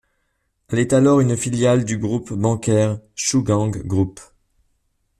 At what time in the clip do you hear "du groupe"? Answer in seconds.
1.85-2.33